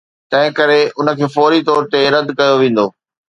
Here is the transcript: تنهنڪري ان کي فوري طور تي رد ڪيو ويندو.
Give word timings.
تنهنڪري 0.33 0.79
ان 0.99 1.07
کي 1.19 1.25
فوري 1.35 1.59
طور 1.69 1.81
تي 1.91 1.99
رد 2.15 2.27
ڪيو 2.39 2.53
ويندو. 2.61 2.85